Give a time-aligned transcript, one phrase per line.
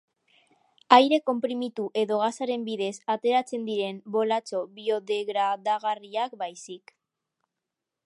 [0.95, 6.97] Aire konprimitu edo gasaren bidez ateratzen diren bolatxo biodegradagarriak baizik.